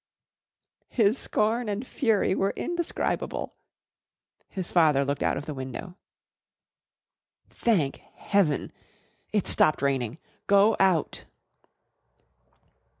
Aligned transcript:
_"His 0.89 1.15
scorn 1.19 1.69
and 1.69 1.85
fury 1.85 2.33
were 2.33 2.53
indescribable. 2.55 3.53
His 4.49 4.71
father 4.71 5.05
looked 5.05 5.21
out 5.21 5.37
of 5.37 5.45
the 5.45 5.53
window. 5.53 5.95
"Thank 7.51 7.97
Heaven, 8.15 8.71
it's 9.31 9.51
stopped 9.51 9.83
raining! 9.83 10.17
Go 10.47 10.75
out!" 10.79 11.25